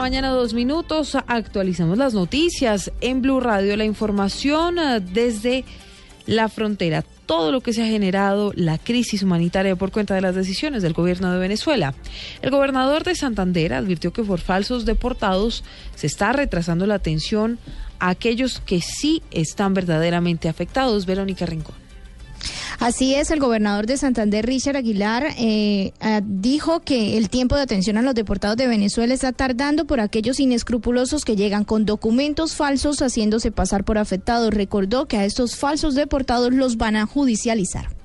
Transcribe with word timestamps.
Mañana 0.00 0.28
dos 0.28 0.54
minutos, 0.54 1.16
actualizamos 1.26 1.98
las 1.98 2.14
noticias 2.14 2.92
en 3.00 3.20
Blue 3.20 3.40
Radio, 3.40 3.76
la 3.76 3.84
información 3.84 4.78
eh, 4.78 5.00
desde 5.00 5.64
la 6.24 6.48
frontera, 6.48 7.04
todo 7.26 7.50
lo 7.50 7.62
que 7.62 7.72
se 7.72 7.82
ha 7.82 7.86
generado 7.86 8.52
la 8.54 8.78
crisis 8.78 9.24
humanitaria 9.24 9.74
por 9.74 9.90
cuenta 9.90 10.14
de 10.14 10.20
las 10.20 10.36
decisiones 10.36 10.84
del 10.84 10.92
gobierno 10.92 11.32
de 11.32 11.40
Venezuela. 11.40 11.94
El 12.42 12.52
gobernador 12.52 13.02
de 13.02 13.16
Santander 13.16 13.74
advirtió 13.74 14.12
que 14.12 14.22
por 14.22 14.38
falsos 14.38 14.84
deportados 14.84 15.64
se 15.96 16.06
está 16.06 16.32
retrasando 16.32 16.86
la 16.86 16.94
atención 16.94 17.58
a 17.98 18.10
aquellos 18.10 18.60
que 18.60 18.80
sí 18.80 19.24
están 19.32 19.74
verdaderamente 19.74 20.48
afectados. 20.48 21.06
Verónica 21.06 21.44
Rincón. 21.44 21.87
Así 22.78 23.16
es, 23.16 23.32
el 23.32 23.40
gobernador 23.40 23.86
de 23.86 23.96
Santander, 23.96 24.46
Richard 24.46 24.76
Aguilar, 24.76 25.34
eh, 25.36 25.92
ah, 26.00 26.20
dijo 26.24 26.78
que 26.78 27.18
el 27.18 27.28
tiempo 27.28 27.56
de 27.56 27.62
atención 27.62 27.96
a 27.96 28.02
los 28.02 28.14
deportados 28.14 28.56
de 28.56 28.68
Venezuela 28.68 29.12
está 29.12 29.32
tardando 29.32 29.84
por 29.84 29.98
aquellos 29.98 30.38
inescrupulosos 30.38 31.24
que 31.24 31.34
llegan 31.34 31.64
con 31.64 31.86
documentos 31.86 32.54
falsos 32.54 33.02
haciéndose 33.02 33.50
pasar 33.50 33.82
por 33.82 33.98
afectados. 33.98 34.54
Recordó 34.54 35.06
que 35.06 35.16
a 35.16 35.24
estos 35.24 35.56
falsos 35.56 35.96
deportados 35.96 36.54
los 36.54 36.76
van 36.76 36.94
a 36.94 37.06
judicializar. 37.06 37.97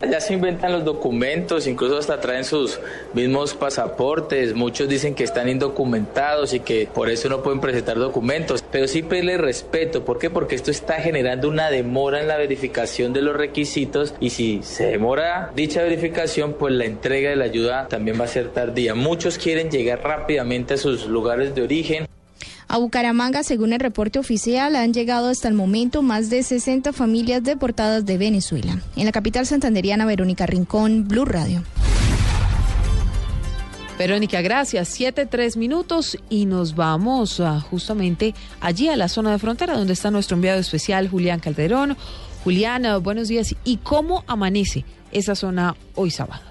Ya 0.00 0.20
se 0.20 0.34
inventan 0.34 0.72
los 0.72 0.84
documentos, 0.84 1.66
incluso 1.66 1.96
hasta 1.96 2.20
traen 2.20 2.44
sus 2.44 2.78
mismos 3.14 3.54
pasaportes. 3.54 4.54
Muchos 4.54 4.90
dicen 4.90 5.14
que 5.14 5.24
están 5.24 5.48
indocumentados 5.48 6.52
y 6.52 6.60
que 6.60 6.86
por 6.92 7.08
eso 7.08 7.30
no 7.30 7.42
pueden 7.42 7.60
presentar 7.60 7.98
documentos. 7.98 8.62
Pero 8.70 8.88
sí 8.88 9.02
pedirle 9.02 9.38
respeto. 9.38 10.04
¿Por 10.04 10.18
qué? 10.18 10.28
Porque 10.28 10.54
esto 10.54 10.70
está 10.70 10.96
generando 10.96 11.48
una 11.48 11.70
demora 11.70 12.20
en 12.20 12.28
la 12.28 12.36
verificación 12.36 13.14
de 13.14 13.22
los 13.22 13.34
requisitos 13.34 14.14
y 14.20 14.30
si 14.30 14.60
se 14.62 14.84
demora 14.84 15.50
dicha 15.56 15.82
verificación, 15.82 16.52
pues 16.52 16.74
la 16.74 16.84
entrega 16.84 17.30
de 17.30 17.36
la 17.36 17.46
ayuda 17.46 17.88
también 17.88 18.20
va 18.20 18.26
a 18.26 18.28
ser 18.28 18.48
tardía. 18.48 18.94
Muchos 18.94 19.38
quieren 19.38 19.70
llegar 19.70 20.02
rápidamente 20.02 20.74
a 20.74 20.76
sus 20.76 21.06
lugares 21.06 21.54
de 21.54 21.62
origen. 21.62 22.06
A 22.68 22.78
Bucaramanga, 22.78 23.44
según 23.44 23.72
el 23.72 23.80
reporte 23.80 24.18
oficial, 24.18 24.74
han 24.74 24.92
llegado 24.92 25.28
hasta 25.28 25.46
el 25.46 25.54
momento 25.54 26.02
más 26.02 26.30
de 26.30 26.42
60 26.42 26.92
familias 26.92 27.44
deportadas 27.44 28.04
de 28.04 28.18
Venezuela. 28.18 28.80
En 28.96 29.06
la 29.06 29.12
capital 29.12 29.46
santanderiana, 29.46 30.04
Verónica 30.04 30.46
Rincón, 30.46 31.06
Blue 31.06 31.24
Radio. 31.24 31.62
Verónica, 33.98 34.42
gracias. 34.42 34.88
Siete, 34.88 35.26
tres 35.26 35.56
minutos 35.56 36.18
y 36.28 36.44
nos 36.44 36.74
vamos 36.74 37.40
ah, 37.40 37.60
justamente 37.60 38.34
allí 38.60 38.88
a 38.88 38.96
la 38.96 39.08
zona 39.08 39.30
de 39.32 39.38
frontera 39.38 39.74
donde 39.74 39.94
está 39.94 40.10
nuestro 40.10 40.34
enviado 40.34 40.60
especial, 40.60 41.08
Julián 41.08 41.40
Calderón. 41.40 41.96
Julián, 42.44 42.84
ah, 42.84 42.98
buenos 42.98 43.28
días. 43.28 43.54
¿Y 43.64 43.78
cómo 43.78 44.24
amanece 44.26 44.84
esa 45.12 45.34
zona 45.34 45.76
hoy 45.94 46.10
sábado? 46.10 46.42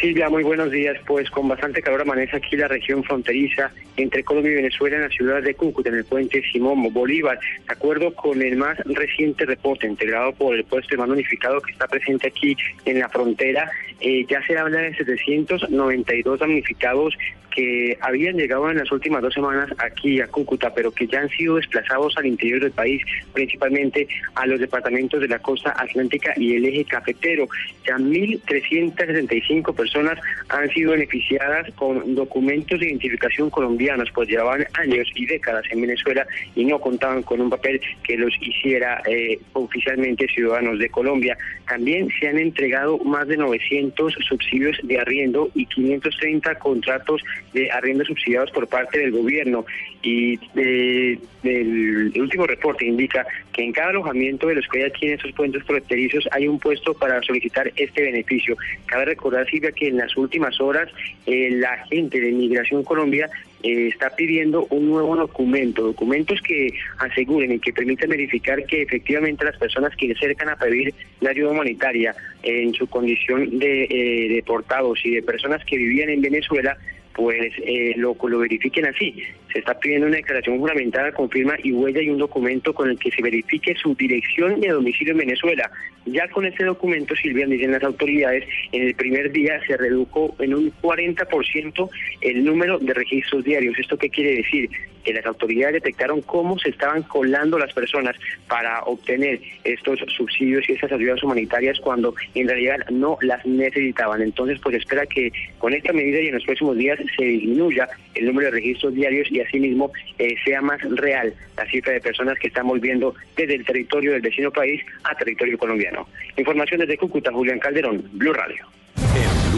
Silvia, 0.00 0.30
muy 0.30 0.44
buenos 0.44 0.70
días. 0.70 0.96
Pues 1.06 1.28
con 1.30 1.48
bastante 1.48 1.82
calor 1.82 2.02
amanece 2.02 2.36
aquí 2.36 2.56
la 2.56 2.68
región 2.68 3.04
fronteriza 3.04 3.70
entre 3.96 4.24
Colombia 4.24 4.52
y 4.52 4.56
Venezuela 4.56 4.96
en 4.96 5.02
la 5.02 5.08
ciudad 5.08 5.42
de 5.42 5.54
Cúcuta, 5.54 5.88
en 5.88 5.96
el 5.96 6.04
puente 6.04 6.42
Simón 6.52 6.92
Bolívar. 6.92 7.38
De 7.66 7.72
acuerdo 7.72 8.14
con 8.14 8.40
el 8.42 8.56
más 8.56 8.78
reciente 8.84 9.44
reporte 9.46 9.86
integrado 9.86 10.32
por 10.32 10.54
el 10.54 10.64
puesto 10.64 10.90
de 10.90 10.96
mando 10.96 11.14
unificado 11.14 11.60
que 11.60 11.72
está 11.72 11.86
presente 11.86 12.28
aquí 12.28 12.56
en 12.84 12.98
la 12.98 13.08
frontera, 13.08 13.70
eh, 14.00 14.24
ya 14.28 14.44
se 14.46 14.56
habla 14.56 14.80
de 14.80 14.94
792 14.94 16.40
damnificados 16.40 17.14
que 17.50 17.98
habían 18.00 18.36
llegado 18.36 18.70
en 18.70 18.78
las 18.78 18.90
últimas 18.92 19.22
dos 19.22 19.34
semanas 19.34 19.70
aquí 19.78 20.20
a 20.20 20.28
Cúcuta, 20.28 20.72
pero 20.72 20.92
que 20.92 21.06
ya 21.06 21.20
han 21.20 21.28
sido 21.30 21.56
desplazados 21.56 22.16
al 22.16 22.26
interior 22.26 22.60
del 22.60 22.72
país, 22.72 23.02
principalmente 23.32 24.08
a 24.34 24.46
los 24.46 24.60
departamentos 24.60 25.20
de 25.20 25.28
la 25.28 25.38
costa 25.38 25.74
atlántica 25.76 26.32
y 26.36 26.54
el 26.54 26.64
eje 26.64 26.84
cafetero. 26.84 27.48
Ya 27.86 27.96
1.365 27.96 29.74
personas 29.74 30.18
han 30.48 30.68
sido 30.70 30.92
beneficiadas 30.92 31.72
con 31.74 32.14
documentos 32.14 32.78
de 32.78 32.86
identificación 32.86 33.50
colombianos, 33.80 34.10
pues 34.14 34.28
llevaban 34.28 34.66
años 34.74 35.08
y 35.14 35.26
décadas 35.26 35.64
en 35.70 35.80
Venezuela 35.80 36.26
y 36.54 36.64
no 36.64 36.78
contaban 36.78 37.22
con 37.22 37.40
un 37.40 37.48
papel 37.48 37.80
que 38.02 38.16
los 38.16 38.32
hiciera 38.40 39.02
eh, 39.06 39.38
oficialmente 39.54 40.26
ciudadanos 40.28 40.78
de 40.78 40.90
Colombia. 40.90 41.36
También 41.66 42.08
se 42.18 42.28
han 42.28 42.38
entregado 42.38 42.98
más 42.98 43.26
de 43.28 43.38
900 43.38 44.12
subsidios 44.28 44.76
de 44.82 44.98
arriendo 44.98 45.50
y 45.54 45.64
530 45.66 46.56
contratos 46.56 47.22
de 47.54 47.70
arriendos 47.70 48.08
subsidiados 48.08 48.50
por 48.50 48.68
parte 48.68 48.98
del 48.98 49.12
gobierno 49.12 49.64
y 50.02 50.38
el 50.54 52.12
último 52.16 52.46
reporte 52.46 52.84
indica 52.84 53.26
que 53.52 53.64
en 53.64 53.72
cada 53.72 53.90
alojamiento 53.90 54.46
de 54.46 54.56
los 54.56 54.66
que 54.68 54.78
hay 54.78 54.84
aquí 54.84 55.06
en 55.06 55.14
estos 55.14 55.32
puentes 55.32 55.62
fronterizos 55.64 56.28
hay 56.32 56.48
un 56.48 56.58
puesto 56.58 56.92
para 56.94 57.22
solicitar 57.22 57.70
este 57.76 58.02
beneficio. 58.02 58.56
Cabe 58.86 59.06
recordar, 59.06 59.48
Silvia, 59.48 59.72
que 59.72 59.88
en 59.88 59.96
las 59.96 60.16
últimas 60.16 60.60
horas 60.60 60.88
eh, 61.26 61.50
la 61.52 61.84
gente 61.86 62.20
de 62.20 62.32
Migración 62.32 62.82
Colombia 62.84 63.30
eh, 63.62 63.88
está 63.88 64.10
pidiendo 64.10 64.66
un 64.70 64.90
nuevo 64.90 65.16
documento, 65.16 65.82
documentos 65.82 66.40
que 66.40 66.72
aseguren 66.98 67.52
y 67.52 67.58
que 67.58 67.72
permitan 67.72 68.10
verificar 68.10 68.64
que 68.64 68.82
efectivamente 68.82 69.44
las 69.44 69.56
personas 69.58 69.94
que 69.96 70.06
se 70.06 70.12
acercan 70.12 70.48
a 70.48 70.56
pedir 70.56 70.94
la 71.20 71.30
ayuda 71.30 71.50
humanitaria 71.50 72.14
en 72.42 72.72
su 72.74 72.86
condición 72.86 73.58
de 73.58 73.84
eh, 73.84 74.28
deportados 74.34 75.00
y 75.04 75.10
de 75.10 75.22
personas 75.22 75.64
que 75.64 75.76
vivían 75.76 76.10
en 76.10 76.22
Venezuela 76.22 76.76
pues 77.14 77.52
eh, 77.58 77.92
lo, 77.96 78.16
lo 78.22 78.38
verifiquen 78.38 78.86
así. 78.86 79.22
Se 79.52 79.58
está 79.58 79.78
pidiendo 79.78 80.06
una 80.06 80.16
declaración 80.16 80.58
juramentada 80.58 81.12
con 81.12 81.28
firma 81.28 81.56
y 81.62 81.72
huella 81.72 82.00
y 82.00 82.10
un 82.10 82.18
documento 82.18 82.72
con 82.72 82.88
el 82.90 82.98
que 82.98 83.10
se 83.10 83.22
verifique 83.22 83.74
su 83.74 83.94
dirección 83.94 84.60
de 84.60 84.68
domicilio 84.68 85.12
en 85.12 85.18
Venezuela. 85.18 85.70
Ya 86.06 86.28
con 86.28 86.46
este 86.46 86.64
documento, 86.64 87.14
Silvia, 87.14 87.46
dicen 87.46 87.72
las 87.72 87.82
autoridades, 87.82 88.44
en 88.72 88.82
el 88.82 88.94
primer 88.94 89.30
día 89.32 89.60
se 89.66 89.76
redujo 89.76 90.34
en 90.38 90.54
un 90.54 90.72
40% 90.80 91.90
el 92.22 92.44
número 92.44 92.78
de 92.78 92.94
registros 92.94 93.44
diarios. 93.44 93.78
¿Esto 93.78 93.98
qué 93.98 94.08
quiere 94.08 94.36
decir? 94.36 94.70
Que 95.04 95.12
las 95.12 95.26
autoridades 95.26 95.74
detectaron 95.74 96.22
cómo 96.22 96.58
se 96.58 96.70
estaban 96.70 97.02
colando 97.02 97.58
las 97.58 97.72
personas 97.72 98.16
para 98.48 98.82
obtener 98.84 99.40
estos 99.64 100.00
subsidios 100.16 100.68
y 100.68 100.72
esas 100.72 100.92
ayudas 100.92 101.22
humanitarias 101.22 101.78
cuando 101.80 102.14
en 102.34 102.48
realidad 102.48 102.78
no 102.90 103.18
las 103.20 103.44
necesitaban. 103.44 104.22
Entonces, 104.22 104.58
pues 104.62 104.76
espera 104.76 105.06
que 105.06 105.32
con 105.58 105.74
esta 105.74 105.92
medida 105.92 106.20
y 106.20 106.28
en 106.28 106.34
los 106.34 106.44
próximos 106.44 106.76
días 106.76 106.98
se 107.16 107.24
disminuya 107.24 107.88
el 108.14 108.26
número 108.26 108.46
de 108.46 108.52
registros 108.52 108.94
diarios 108.94 109.30
y 109.30 109.39
asimismo 109.42 109.92
eh, 110.18 110.34
sea 110.44 110.60
más 110.60 110.80
real 110.82 111.34
la 111.56 111.66
cifra 111.66 111.92
de 111.92 112.00
personas 112.00 112.38
que 112.38 112.48
están 112.48 112.66
volviendo 112.66 113.14
desde 113.36 113.54
el 113.54 113.64
territorio 113.64 114.12
del 114.12 114.22
vecino 114.22 114.50
país 114.50 114.82
a 115.04 115.14
territorio 115.14 115.58
colombiano. 115.58 116.08
Información 116.36 116.80
desde 116.80 116.96
Cúcuta, 116.96 117.32
Julián 117.32 117.58
Calderón, 117.58 118.02
Blue 118.12 118.32
Radio. 118.32 118.66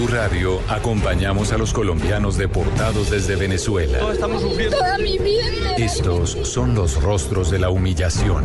Blue 0.02 0.16
Radio 0.16 0.60
acompañamos 0.68 1.52
a 1.52 1.58
los 1.58 1.72
colombianos 1.72 2.36
deportados 2.36 3.10
desde 3.10 3.36
Venezuela. 3.36 4.00
estamos 4.12 4.42
sufriendo. 4.42 4.76
Toda 4.76 4.98
mi 4.98 5.16
vida. 5.16 5.76
Estos 5.76 6.30
son 6.42 6.74
los 6.74 7.00
rostros 7.00 7.52
de 7.52 7.60
la 7.60 7.70
humillación. 7.70 8.44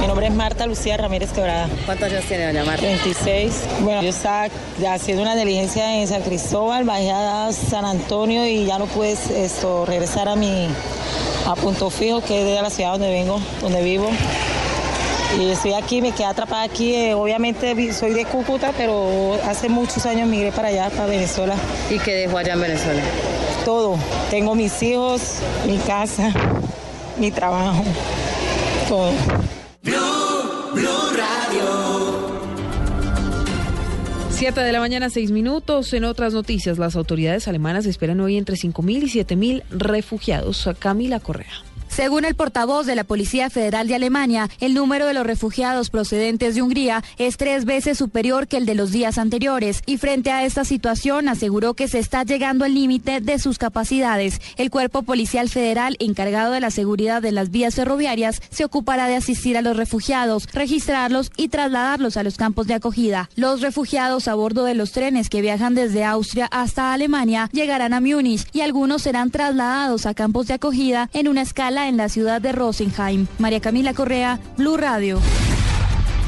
Mi 0.00 0.08
nombre 0.08 0.26
es 0.26 0.34
Marta 0.34 0.66
Lucía 0.66 0.96
Ramírez 0.96 1.30
Quebrada. 1.30 1.68
¿Cuántos 1.86 2.10
años 2.10 2.24
tiene 2.24 2.46
doña 2.46 2.64
Marta? 2.64 2.82
26. 2.82 3.64
Bueno, 3.82 4.02
yo 4.02 4.08
estaba 4.08 4.48
haciendo 4.88 5.22
una 5.22 5.36
diligencia 5.36 6.00
en 6.00 6.08
San 6.08 6.22
Cristóbal, 6.22 6.82
bajé 6.84 7.12
a 7.12 7.52
San 7.52 7.84
Antonio 7.84 8.44
y 8.44 8.66
ya 8.66 8.80
no 8.80 8.86
pude 8.86 9.12
esto, 9.12 9.86
regresar 9.86 10.28
a 10.28 10.34
mi 10.34 10.66
a 11.46 11.54
punto 11.54 11.90
fijo, 11.90 12.22
que 12.22 12.40
es 12.40 12.56
de 12.56 12.60
la 12.60 12.70
ciudad 12.70 12.92
donde 12.92 13.10
vengo, 13.10 13.40
donde 13.60 13.82
vivo. 13.84 14.10
Y 15.36 15.50
estoy 15.50 15.74
aquí, 15.74 16.00
me 16.00 16.12
quedé 16.12 16.24
atrapada 16.24 16.62
aquí. 16.62 16.94
eh, 16.94 17.14
obviamente 17.14 17.92
soy 17.92 18.12
de 18.12 18.24
Cúcuta, 18.24 18.72
pero 18.76 19.38
hace 19.44 19.68
muchos 19.68 20.06
años 20.06 20.28
migré 20.28 20.52
para 20.52 20.68
allá, 20.68 20.90
para 20.90 21.06
Venezuela. 21.06 21.54
¿Y 21.90 21.98
qué 21.98 22.14
dejó 22.14 22.38
allá 22.38 22.54
en 22.54 22.60
Venezuela? 22.60 23.02
Todo. 23.64 23.98
Tengo 24.30 24.54
mis 24.54 24.82
hijos, 24.82 25.40
mi 25.66 25.76
casa, 25.78 26.32
mi 27.18 27.30
trabajo, 27.30 27.84
todo. 28.88 29.12
Siete 34.30 34.60
de 34.60 34.72
la 34.72 34.78
mañana, 34.78 35.10
seis 35.10 35.30
minutos. 35.30 35.92
En 35.92 36.04
otras 36.04 36.32
noticias, 36.32 36.78
las 36.78 36.94
autoridades 36.96 37.48
alemanas 37.48 37.86
esperan 37.86 38.20
hoy 38.20 38.38
entre 38.38 38.54
5.000 38.56 39.02
y 39.02 39.24
7.000 39.24 39.62
refugiados. 39.70 40.68
Camila 40.78 41.18
Correa. 41.18 41.67
Según 41.98 42.24
el 42.24 42.36
portavoz 42.36 42.86
de 42.86 42.94
la 42.94 43.02
Policía 43.02 43.50
Federal 43.50 43.88
de 43.88 43.96
Alemania, 43.96 44.48
el 44.60 44.72
número 44.72 45.04
de 45.04 45.14
los 45.14 45.26
refugiados 45.26 45.90
procedentes 45.90 46.54
de 46.54 46.62
Hungría 46.62 47.02
es 47.18 47.36
tres 47.36 47.64
veces 47.64 47.98
superior 47.98 48.46
que 48.46 48.56
el 48.56 48.66
de 48.66 48.76
los 48.76 48.92
días 48.92 49.18
anteriores 49.18 49.82
y 49.84 49.96
frente 49.96 50.30
a 50.30 50.44
esta 50.44 50.64
situación 50.64 51.28
aseguró 51.28 51.74
que 51.74 51.88
se 51.88 51.98
está 51.98 52.22
llegando 52.22 52.64
al 52.64 52.74
límite 52.74 53.20
de 53.20 53.40
sus 53.40 53.58
capacidades. 53.58 54.40
El 54.56 54.70
Cuerpo 54.70 55.02
Policial 55.02 55.48
Federal, 55.48 55.96
encargado 55.98 56.52
de 56.52 56.60
la 56.60 56.70
seguridad 56.70 57.20
de 57.20 57.32
las 57.32 57.50
vías 57.50 57.74
ferroviarias, 57.74 58.42
se 58.48 58.64
ocupará 58.64 59.08
de 59.08 59.16
asistir 59.16 59.58
a 59.58 59.62
los 59.62 59.76
refugiados, 59.76 60.46
registrarlos 60.52 61.32
y 61.36 61.48
trasladarlos 61.48 62.16
a 62.16 62.22
los 62.22 62.36
campos 62.36 62.68
de 62.68 62.74
acogida. 62.74 63.28
Los 63.34 63.60
refugiados 63.60 64.28
a 64.28 64.36
bordo 64.36 64.62
de 64.62 64.76
los 64.76 64.92
trenes 64.92 65.28
que 65.28 65.40
viajan 65.40 65.74
desde 65.74 66.04
Austria 66.04 66.46
hasta 66.52 66.92
Alemania 66.92 67.50
llegarán 67.52 67.92
a 67.92 68.00
Múnich 68.00 68.46
y 68.52 68.60
algunos 68.60 69.02
serán 69.02 69.32
trasladados 69.32 70.06
a 70.06 70.14
campos 70.14 70.46
de 70.46 70.54
acogida 70.54 71.10
en 71.12 71.26
una 71.26 71.42
escala 71.42 71.87
en 71.88 71.96
la 71.96 72.08
ciudad 72.08 72.40
de 72.40 72.52
Rosenheim. 72.52 73.26
María 73.38 73.60
Camila 73.60 73.94
Correa, 73.94 74.38
Blue 74.56 74.76
Radio. 74.76 75.20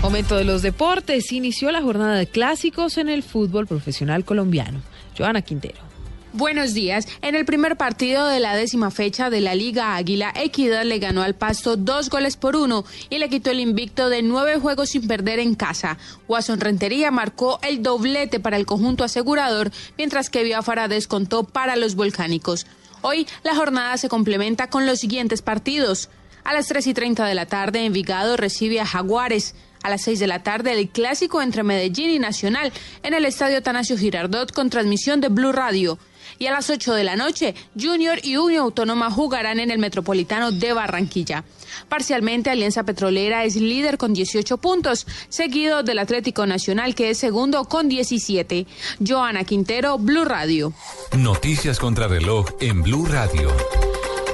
Momento 0.02 0.36
de 0.36 0.44
los 0.44 0.62
deportes. 0.62 1.30
Inició 1.30 1.70
la 1.70 1.82
jornada 1.82 2.16
de 2.16 2.26
clásicos 2.26 2.96
en 2.96 3.08
el 3.08 3.22
fútbol 3.22 3.66
profesional 3.66 4.24
colombiano. 4.24 4.80
Joana 5.16 5.42
Quintero. 5.42 5.90
Buenos 6.32 6.74
días. 6.74 7.08
En 7.22 7.34
el 7.34 7.44
primer 7.44 7.76
partido 7.76 8.28
de 8.28 8.38
la 8.38 8.54
décima 8.54 8.92
fecha 8.92 9.30
de 9.30 9.40
la 9.40 9.56
Liga 9.56 9.96
Águila, 9.96 10.32
Equidad 10.36 10.84
le 10.84 11.00
ganó 11.00 11.22
al 11.22 11.34
Pasto 11.34 11.76
dos 11.76 12.08
goles 12.08 12.36
por 12.36 12.54
uno 12.54 12.84
y 13.10 13.18
le 13.18 13.28
quitó 13.28 13.50
el 13.50 13.58
invicto 13.58 14.08
de 14.08 14.22
nueve 14.22 14.60
juegos 14.60 14.90
sin 14.90 15.08
perder 15.08 15.40
en 15.40 15.56
casa. 15.56 15.98
Guasón 16.28 16.60
Rentería 16.60 17.10
marcó 17.10 17.58
el 17.62 17.82
doblete 17.82 18.38
para 18.38 18.56
el 18.56 18.64
conjunto 18.64 19.02
asegurador, 19.02 19.72
mientras 19.98 20.30
que 20.30 20.44
Biafara 20.44 20.86
descontó 20.86 21.42
para 21.42 21.74
los 21.74 21.96
volcánicos. 21.96 22.64
Hoy 23.02 23.26
la 23.42 23.54
jornada 23.54 23.96
se 23.96 24.10
complementa 24.10 24.68
con 24.68 24.86
los 24.86 24.98
siguientes 24.98 25.40
partidos. 25.40 26.10
A 26.44 26.52
las 26.52 26.66
3 26.66 26.86
y 26.88 26.94
30 26.94 27.24
de 27.26 27.34
la 27.34 27.46
tarde, 27.46 27.84
Envigado 27.86 28.36
recibe 28.36 28.80
a 28.80 28.86
Jaguares. 28.86 29.54
A 29.82 29.90
las 29.90 30.02
6 30.02 30.18
de 30.18 30.26
la 30.26 30.42
tarde, 30.42 30.72
el 30.72 30.88
clásico 30.88 31.40
entre 31.42 31.62
Medellín 31.62 32.10
y 32.10 32.18
Nacional 32.18 32.72
en 33.02 33.14
el 33.14 33.24
Estadio 33.24 33.62
Tanasio 33.62 33.96
Girardot 33.96 34.52
con 34.52 34.70
transmisión 34.70 35.20
de 35.20 35.28
Blue 35.28 35.52
Radio 35.52 35.98
y 36.40 36.46
a 36.46 36.52
las 36.52 36.70
8 36.70 36.94
de 36.94 37.04
la 37.04 37.16
noche, 37.16 37.54
Junior 37.78 38.18
y 38.22 38.36
Unión 38.36 38.62
Autónoma 38.62 39.10
jugarán 39.10 39.60
en 39.60 39.70
el 39.70 39.78
Metropolitano 39.78 40.50
de 40.50 40.72
Barranquilla. 40.72 41.44
Parcialmente, 41.88 42.50
Alianza 42.50 42.82
Petrolera 42.84 43.44
es 43.44 43.56
líder 43.56 43.98
con 43.98 44.14
18 44.14 44.56
puntos, 44.58 45.06
seguido 45.28 45.82
del 45.82 45.98
Atlético 45.98 46.46
Nacional, 46.46 46.94
que 46.94 47.10
es 47.10 47.18
segundo 47.18 47.64
con 47.66 47.88
17. 47.88 48.66
Joana 49.06 49.44
Quintero, 49.44 49.98
Blue 49.98 50.24
Radio. 50.24 50.72
Noticias 51.16 51.78
contra 51.78 52.08
reloj 52.08 52.46
en 52.60 52.82
Blue 52.82 53.06
Radio. 53.06 53.50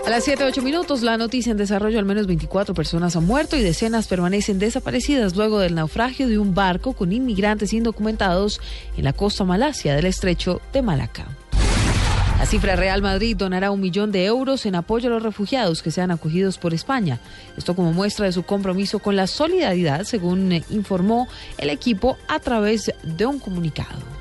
A 0.06 0.08
las 0.08 0.22
7, 0.22 0.44
8 0.44 0.62
minutos, 0.62 1.02
la 1.02 1.16
noticia 1.16 1.50
en 1.50 1.56
desarrollo, 1.56 1.98
al 1.98 2.04
menos 2.04 2.28
24 2.28 2.74
personas 2.74 3.16
han 3.16 3.26
muerto 3.26 3.56
y 3.56 3.62
decenas 3.62 4.06
permanecen 4.06 4.60
desaparecidas 4.60 5.34
luego 5.34 5.58
del 5.58 5.74
naufragio 5.74 6.28
de 6.28 6.38
un 6.38 6.54
barco 6.54 6.92
con 6.92 7.12
inmigrantes 7.12 7.72
indocumentados 7.72 8.60
en 8.96 9.02
la 9.02 9.12
costa 9.12 9.42
malasia 9.42 9.96
del 9.96 10.06
estrecho 10.06 10.60
de 10.72 10.80
Malaca. 10.80 11.26
La 12.38 12.46
cifra 12.46 12.76
Real 12.76 13.02
Madrid 13.02 13.36
donará 13.36 13.72
un 13.72 13.80
millón 13.80 14.12
de 14.12 14.26
euros 14.26 14.64
en 14.64 14.76
apoyo 14.76 15.08
a 15.08 15.10
los 15.10 15.24
refugiados 15.24 15.82
que 15.82 15.90
sean 15.90 16.12
acogidos 16.12 16.56
por 16.56 16.72
España. 16.72 17.18
Esto 17.56 17.74
como 17.74 17.92
muestra 17.92 18.26
de 18.26 18.32
su 18.32 18.44
compromiso 18.44 19.00
con 19.00 19.16
la 19.16 19.26
solidaridad, 19.26 20.04
según 20.04 20.52
informó 20.70 21.26
el 21.58 21.68
equipo 21.68 22.16
a 22.28 22.38
través 22.38 22.92
de 23.02 23.26
un 23.26 23.40
comunicado. 23.40 24.15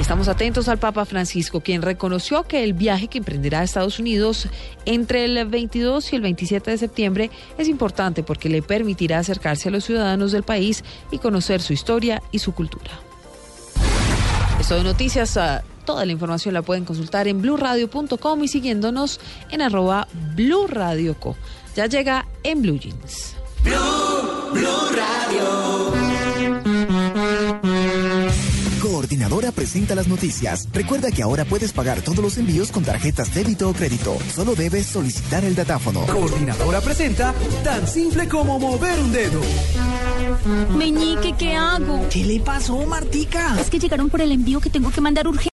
Estamos 0.00 0.28
atentos 0.28 0.68
al 0.68 0.78
Papa 0.78 1.04
Francisco, 1.04 1.60
quien 1.60 1.82
reconoció 1.82 2.44
que 2.44 2.62
el 2.62 2.74
viaje 2.74 3.08
que 3.08 3.18
emprenderá 3.18 3.60
a 3.60 3.64
Estados 3.64 3.98
Unidos 3.98 4.48
entre 4.84 5.24
el 5.24 5.46
22 5.46 6.12
y 6.12 6.16
el 6.16 6.22
27 6.22 6.70
de 6.70 6.78
septiembre 6.78 7.30
es 7.56 7.66
importante 7.68 8.22
porque 8.22 8.48
le 8.48 8.62
permitirá 8.62 9.18
acercarse 9.18 9.68
a 9.68 9.72
los 9.72 9.84
ciudadanos 9.84 10.32
del 10.32 10.42
país 10.42 10.84
y 11.10 11.18
conocer 11.18 11.62
su 11.62 11.72
historia 11.72 12.22
y 12.30 12.40
su 12.40 12.52
cultura. 12.52 12.92
Esto 14.60 14.76
de 14.76 14.84
noticias. 14.84 15.36
Ah, 15.36 15.62
Toda 15.86 16.04
la 16.04 16.12
información 16.12 16.52
la 16.52 16.62
pueden 16.62 16.84
consultar 16.84 17.28
en 17.28 17.40
blurradio.com 17.40 18.42
y 18.42 18.48
siguiéndonos 18.48 19.20
en 19.50 19.62
arroba 19.62 20.08
blurradioco. 20.34 21.36
Ya 21.76 21.86
llega 21.86 22.26
en 22.42 22.60
Blue 22.60 22.78
Jeans. 22.78 23.36
Coordinadora 29.16 29.50
presenta 29.50 29.94
las 29.94 30.08
noticias. 30.08 30.68
Recuerda 30.74 31.10
que 31.10 31.22
ahora 31.22 31.46
puedes 31.46 31.72
pagar 31.72 32.02
todos 32.02 32.18
los 32.18 32.36
envíos 32.36 32.70
con 32.70 32.84
tarjetas 32.84 33.34
débito 33.34 33.70
o 33.70 33.72
crédito. 33.72 34.18
Solo 34.34 34.54
debes 34.54 34.88
solicitar 34.88 35.42
el 35.42 35.54
datáfono. 35.54 36.04
Coordinadora 36.04 36.82
presenta 36.82 37.32
tan 37.64 37.88
simple 37.88 38.28
como 38.28 38.58
mover 38.58 39.00
un 39.00 39.12
dedo. 39.12 39.40
Meñique, 40.76 41.34
¿qué 41.38 41.54
hago? 41.54 42.06
¿Qué 42.10 42.24
le 42.24 42.40
pasó, 42.40 42.84
Martica? 42.84 43.58
Es 43.58 43.70
que 43.70 43.78
llegaron 43.78 44.10
por 44.10 44.20
el 44.20 44.32
envío 44.32 44.60
que 44.60 44.68
tengo 44.68 44.90
que 44.90 45.00
mandar 45.00 45.26
urgente. 45.26 45.44